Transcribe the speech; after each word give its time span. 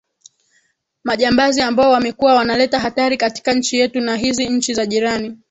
majambazi 1.03 1.61
ambao 1.61 1.91
wamekuwa 1.91 2.35
wanaleta 2.35 2.79
hatari 2.79 3.17
katika 3.17 3.53
nchi 3.53 3.77
yetu 3.77 3.99
na 4.01 4.15
hizi 4.15 4.49
nchi 4.49 4.73
za 4.73 4.85
jirani 4.85 5.37